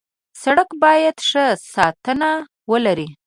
[0.43, 2.31] سړک باید ښه ساتنه
[2.71, 3.07] ولري.